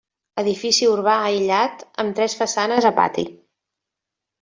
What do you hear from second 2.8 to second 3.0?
a